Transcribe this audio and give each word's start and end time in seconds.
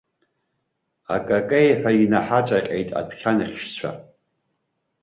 Акакеиҳәа 1.15 1.91
инаҳаҵаҟьеит 2.03 2.89
адәқьанхьшьцәа! 2.99 3.91